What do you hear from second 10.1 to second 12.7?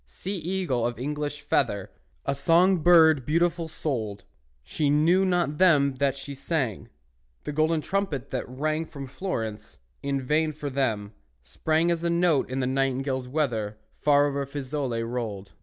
vain for them, sprang As a note in the